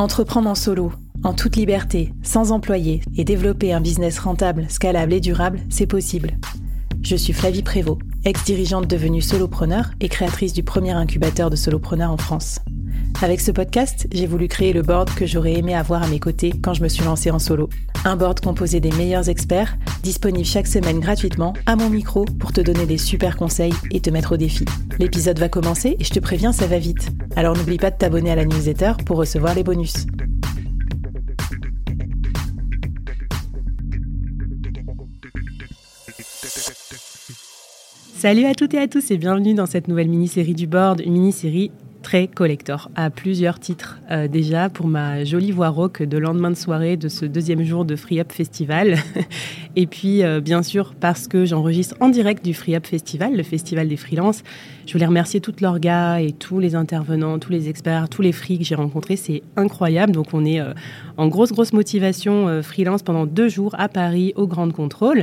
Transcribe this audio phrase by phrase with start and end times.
[0.00, 0.92] Entreprendre en solo,
[1.24, 6.38] en toute liberté, sans employé et développer un business rentable, scalable et durable, c'est possible.
[7.02, 12.16] Je suis Flavie Prévost, ex-dirigeante devenue solopreneur et créatrice du premier incubateur de solopreneurs en
[12.16, 12.60] France.
[13.22, 16.54] Avec ce podcast, j'ai voulu créer le board que j'aurais aimé avoir à mes côtés
[16.62, 17.68] quand je me suis lancée en solo.
[18.06, 22.62] Un board composé des meilleurs experts, disponible chaque semaine gratuitement à mon micro pour te
[22.62, 24.64] donner des super conseils et te mettre au défi.
[24.98, 27.10] L'épisode va commencer et je te préviens, ça va vite.
[27.36, 30.06] Alors n'oublie pas de t'abonner à la newsletter pour recevoir les bonus.
[38.16, 41.12] Salut à toutes et à tous et bienvenue dans cette nouvelle mini-série du board, une
[41.12, 41.70] mini-série
[42.10, 46.56] très collector, à plusieurs titres euh, déjà, pour ma jolie voix rock de lendemain de
[46.56, 48.96] soirée de ce deuxième jour de Free Up Festival.
[49.76, 53.44] et puis, euh, bien sûr, parce que j'enregistre en direct du Free Up Festival, le
[53.44, 54.42] festival des freelances.
[54.86, 58.58] Je voulais remercier toute l'orga et tous les intervenants, tous les experts, tous les free
[58.58, 59.14] que j'ai rencontrés.
[59.14, 60.10] C'est incroyable.
[60.10, 60.72] Donc, on est euh,
[61.16, 65.22] en grosse, grosse motivation freelance pendant deux jours à Paris au Grand Contrôle.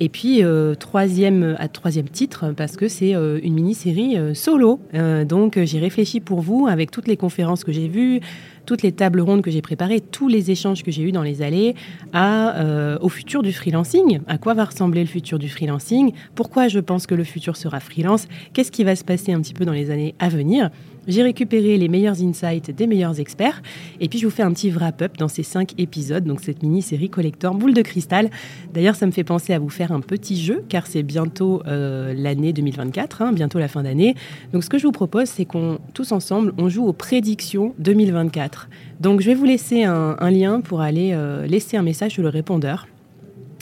[0.00, 0.42] Et puis,
[0.78, 4.80] troisième, à troisième titre, parce que c'est une mini-série solo.
[5.24, 8.20] donc, j'ai réfléchi pour vous avec toutes les conférences que j'ai vues,
[8.66, 11.40] toutes les tables rondes que j'ai préparées, tous les échanges que j'ai eus dans les
[11.40, 11.74] allées
[12.12, 14.20] à, euh, au futur du freelancing.
[14.26, 16.12] À quoi va ressembler le futur du freelancing?
[16.34, 18.26] Pourquoi je pense que le futur sera freelance?
[18.52, 20.70] Qu'est-ce qui va se passer un petit peu dans les années à venir?
[21.06, 23.62] J'ai récupéré les meilleurs insights des meilleurs experts
[24.00, 27.08] et puis je vous fais un petit wrap-up dans ces cinq épisodes, donc cette mini-série
[27.08, 28.28] collector boule de cristal.
[28.74, 32.12] D'ailleurs, ça me fait penser à vous faire un petit jeu car c'est bientôt euh,
[32.16, 34.16] l'année 2024, hein, bientôt la fin d'année.
[34.52, 38.55] Donc ce que je vous propose, c'est qu'on tous ensemble, on joue aux prédictions 2024.
[39.00, 42.28] Donc je vais vous laisser un, lien pour aller euh, laisser un message sur le
[42.28, 42.86] répondeur.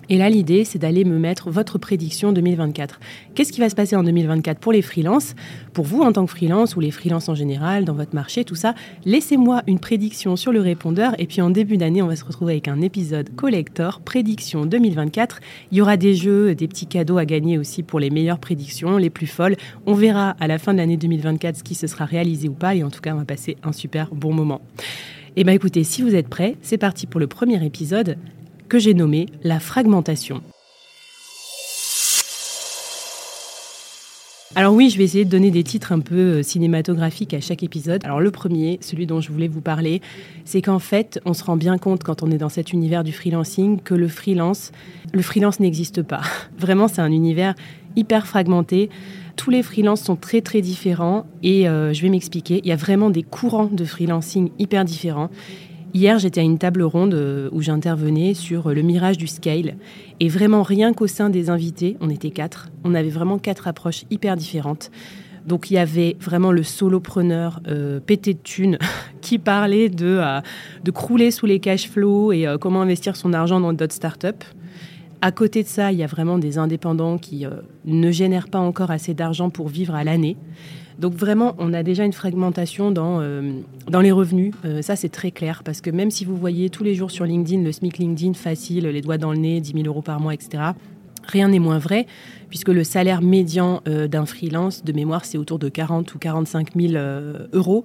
[0.08, 3.00] Et là, l'idée, c'est d'aller me mettre votre prédiction 2024.
[3.34, 5.34] Qu'est-ce qui va se passer en 2024 pour les freelances,
[5.72, 8.55] pour vous en tant que freelance ou les freelances en général, dans votre marché, tout
[8.55, 11.14] ça Laissez-moi une prédiction sur le répondeur.
[11.19, 15.41] Et puis en début d'année, on va se retrouver avec un épisode collector, prédiction 2024.
[15.72, 18.97] Il y aura des jeux, des petits cadeaux à gagner aussi pour les meilleures prédictions,
[18.97, 19.56] les plus folles.
[19.86, 22.75] On verra à la fin de l'année 2024 ce qui se sera réalisé ou pas.
[22.75, 24.60] Et en tout cas, on va passer un super bon moment.
[25.36, 28.16] Eh bien écoutez, si vous êtes prêts, c'est parti pour le premier épisode
[28.74, 30.42] que j'ai nommé la fragmentation.
[34.56, 37.62] Alors oui, je vais essayer de donner des titres un peu euh, cinématographiques à chaque
[37.62, 38.04] épisode.
[38.04, 40.02] Alors le premier, celui dont je voulais vous parler,
[40.44, 43.12] c'est qu'en fait, on se rend bien compte quand on est dans cet univers du
[43.12, 44.72] freelancing que le freelance,
[45.12, 46.22] le freelance n'existe pas.
[46.58, 47.54] Vraiment, c'est un univers
[47.94, 48.91] hyper fragmenté.
[49.36, 52.60] Tous les freelances sont très très différents et euh, je vais m'expliquer.
[52.64, 55.30] Il y a vraiment des courants de freelancing hyper différents.
[55.97, 59.77] Hier, j'étais à une table ronde euh, où j'intervenais sur le mirage du scale.
[60.19, 64.04] Et vraiment, rien qu'au sein des invités, on était quatre, on avait vraiment quatre approches
[64.10, 64.91] hyper différentes.
[65.47, 68.77] Donc il y avait vraiment le solopreneur euh, pété de thunes
[69.21, 70.41] qui parlait de, euh,
[70.83, 74.28] de crouler sous les cash flows et comment investir son argent dans d'autres startups.
[75.22, 77.47] À côté de ça, il y a vraiment des indépendants qui
[77.84, 80.37] ne génèrent pas encore assez d'argent pour vivre à l'année.
[80.99, 83.60] Donc vraiment, on a déjà une fragmentation dans, euh,
[84.00, 84.55] les revenus.
[84.65, 87.25] Euh, ça, c'est très clair parce que même si vous voyez tous les jours sur
[87.25, 90.34] LinkedIn le SMIC LinkedIn facile, les doigts dans le nez, 10 000 euros par mois,
[90.34, 90.62] etc.,
[91.27, 92.06] rien n'est moins vrai
[92.49, 96.69] puisque le salaire médian euh, d'un freelance, de mémoire, c'est autour de 40 ou 45
[96.77, 96.93] 000
[97.53, 97.84] euros.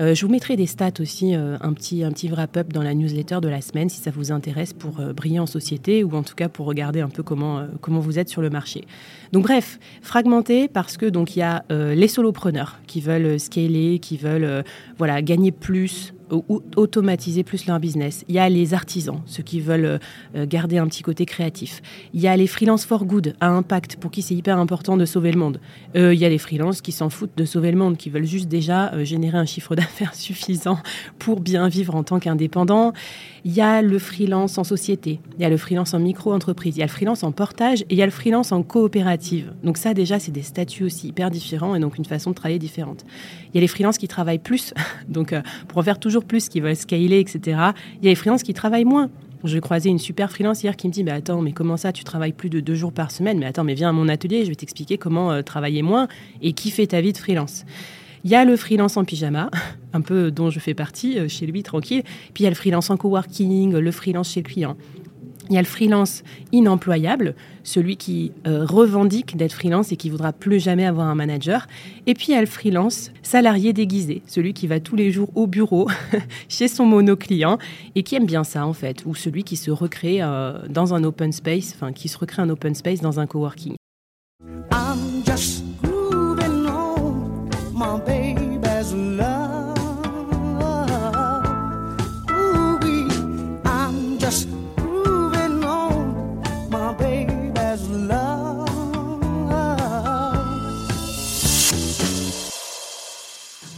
[0.00, 2.94] Euh, je vous mettrai des stats aussi, euh, un petit, un petit wrap-up dans la
[2.94, 6.22] newsletter de la semaine si ça vous intéresse pour euh, briller en société ou en
[6.22, 8.84] tout cas pour regarder un peu comment, comment vous êtes sur le marché.
[9.32, 14.16] Donc bref, fragmenté parce que donc il y a les solopreneurs qui veulent scaler, qui
[14.16, 14.64] veulent
[14.98, 18.24] voilà gagner plus, ou automatiser plus leur business.
[18.28, 20.00] Il y a les artisans, ceux qui veulent
[20.34, 21.82] euh, garder un petit côté créatif.
[22.14, 25.04] Il y a les freelance for good, à impact, pour qui c'est hyper important de
[25.04, 25.60] sauver le monde.
[25.94, 28.24] Euh, il y a les freelances qui s'en foutent de sauver le monde, qui veulent
[28.24, 30.78] juste déjà euh, générer un chiffre d'affaires suffisant
[31.18, 32.92] pour bien vivre en tant qu'indépendant.
[33.44, 36.80] Il y a le freelance en société, il y a le freelance en micro-entreprise, il
[36.80, 39.52] y a le freelance en portage et il y a le freelance en coopérative.
[39.64, 42.60] Donc ça déjà, c'est des statuts aussi hyper différents et donc une façon de travailler
[42.60, 43.04] différente.
[43.48, 44.72] Il y a les freelances qui travaillent plus,
[45.08, 45.34] donc
[45.68, 47.40] pour en faire toujours plus, qui veulent scaler, etc.
[48.00, 49.10] Il y a les freelances qui travaillent moins.
[49.44, 52.04] Je croisais une super freelance hier qui me dit mais attends mais comment ça tu
[52.04, 53.38] travailles plus de deux jours par semaine?
[53.38, 56.06] Mais attends mais viens à mon atelier je vais t'expliquer comment euh, travailler moins
[56.42, 57.64] et qui fait ta vie de freelance.
[58.24, 59.50] Il y a le freelance en pyjama,
[59.92, 62.02] un peu dont je fais partie euh, chez lui tranquille.
[62.34, 64.76] Puis il y a le freelance en coworking, le freelance chez le client.
[65.52, 66.22] Il y a le freelance
[66.52, 71.66] inemployable, celui qui euh, revendique d'être freelance et qui voudra plus jamais avoir un manager.
[72.06, 75.28] Et puis il y a le freelance salarié déguisé, celui qui va tous les jours
[75.34, 75.90] au bureau
[76.48, 77.58] chez son mono-client
[77.94, 81.04] et qui aime bien ça en fait, ou celui qui se recrée euh, dans un
[81.04, 83.74] open space, enfin qui se recrée un open space dans un coworking.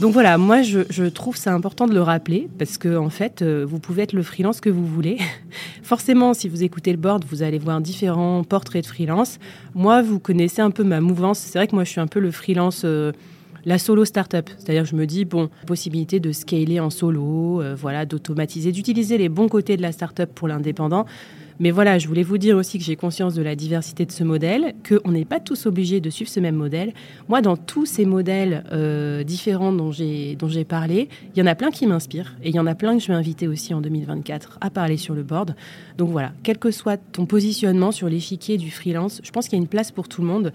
[0.05, 3.65] Donc voilà, moi je, trouve ça important de le rappeler parce que en fait, euh,
[3.67, 5.17] vous pouvez être le freelance que vous voulez.
[5.83, 9.39] Forcément, si vous écoutez le board, vous allez voir différents portraits de freelance.
[9.75, 11.39] Moi, vous connaissez un peu ma mouvance.
[11.39, 12.83] C'est vrai que moi, je suis un peu le freelance.
[12.85, 13.12] Euh,
[13.65, 18.05] la solo startup, c'est-à-dire je me dis bon, possibilité de scaler en solo, euh, voilà,
[18.05, 21.07] d'automatiser, d'utiliser les bons côtés de la startup pour l'indépendant.
[21.61, 24.25] Mais voilà, je voulais vous dire aussi que j'ai conscience de la diversité de ce
[24.25, 26.93] modèle, qu'on n'est pas tous obligés de suivre ce même modèle.
[27.29, 31.47] Moi, dans tous ces modèles euh, différents dont j'ai, dont j'ai parlé, il y en
[31.47, 33.73] a plein qui m'inspirent et il y en a plein que je vais inviter aussi
[33.73, 35.55] en 2024 à parler sur le board.
[35.97, 39.61] Donc voilà, quel que soit ton positionnement sur l'échiquier du freelance, je pense qu'il y
[39.61, 40.53] a une place pour tout le monde.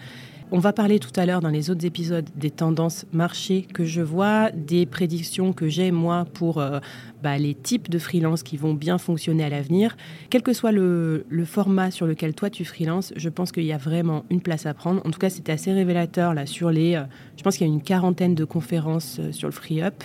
[0.52, 4.02] On va parler tout à l'heure dans les autres épisodes des tendances marché que je
[4.02, 6.80] vois, des prédictions que j'ai moi pour euh,
[7.22, 9.96] bah, les types de freelance qui vont bien fonctionner à l'avenir.
[10.32, 13.78] Quel que soit le, format sur lequel toi tu freelance, je pense qu'il y a
[13.78, 15.06] vraiment une place à prendre.
[15.06, 16.96] En tout cas, c'était assez révélateur là sur les.
[16.96, 17.04] Euh,
[17.38, 20.04] je pense qu'il y a une quarantaine de conférences euh, sur le free up.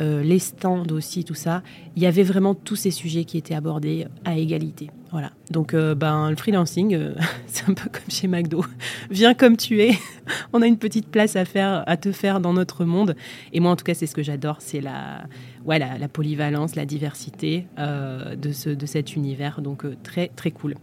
[0.00, 1.62] Euh, les stands aussi, tout ça.
[1.96, 4.90] Il y avait vraiment tous ces sujets qui étaient abordés à égalité.
[5.10, 5.32] Voilà.
[5.50, 7.14] Donc, euh, ben, le freelancing, euh,
[7.46, 8.64] c'est un peu comme chez McDo.
[9.10, 9.98] Viens comme tu es.
[10.52, 13.16] On a une petite place à faire, à te faire dans notre monde.
[13.52, 15.24] Et moi, en tout cas, c'est ce que j'adore, c'est la,
[15.64, 19.60] ouais, la, polyvalence, la diversité de, ce, de cet univers.
[19.62, 20.74] Donc, très, très cool.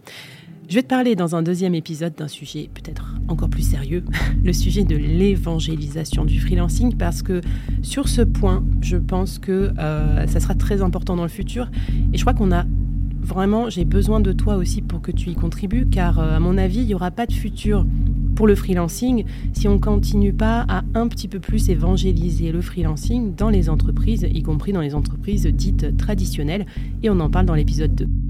[0.68, 4.02] Je vais te parler dans un deuxième épisode d'un sujet peut-être encore plus sérieux,
[4.44, 7.40] le sujet de l'évangélisation du freelancing, parce que
[7.82, 11.70] sur ce point, je pense que euh, ça sera très important dans le futur.
[12.12, 12.64] Et je crois qu'on a
[13.20, 16.58] vraiment, j'ai besoin de toi aussi pour que tu y contribues, car euh, à mon
[16.58, 17.86] avis, il n'y aura pas de futur
[18.34, 22.60] pour le freelancing si on ne continue pas à un petit peu plus évangéliser le
[22.60, 26.66] freelancing dans les entreprises, y compris dans les entreprises dites traditionnelles.
[27.04, 28.25] Et on en parle dans l'épisode 2.